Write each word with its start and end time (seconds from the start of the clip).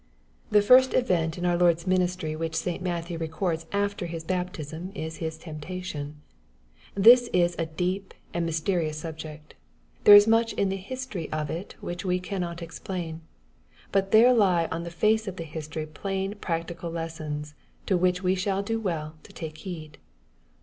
The 0.49 0.63
first 0.63 0.95
event 0.95 1.37
in 1.37 1.45
our 1.45 1.55
Lord's 1.55 1.85
ministry 1.85 2.35
which 2.35 2.55
St. 2.55 2.81
Matthew 2.81 3.19
records 3.19 3.67
after 3.71 4.07
His 4.07 4.23
baptism, 4.23 4.91
is 4.95 5.17
His 5.17 5.37
temptation. 5.37 6.15
This 6.95 7.29
is 7.33 7.55
a 7.59 7.67
deep 7.67 8.15
and 8.33 8.43
mysterious 8.43 8.97
subject. 8.97 9.53
There 10.05 10.15
is 10.15 10.25
much 10.25 10.53
in 10.53 10.69
the 10.69 10.77
history 10.77 11.31
of 11.31 11.51
it 11.51 11.75
which 11.81 12.03
we 12.03 12.19
cannot 12.19 12.63
explain. 12.63 13.21
But 13.91 14.09
there 14.09 14.33
lie 14.33 14.67
on 14.71 14.85
the 14.85 14.89
face 14.89 15.27
of 15.27 15.35
the 15.35 15.43
history 15.43 15.85
plain 15.85 16.33
practical 16.33 16.89
lessons, 16.89 17.53
to 17.85 17.95
which 17.95 18.23
we 18.23 18.33
shall 18.33 18.63
do 18.63 18.79
well 18.79 19.17
to 19.21 19.31
take 19.31 19.59
heed. 19.59 19.99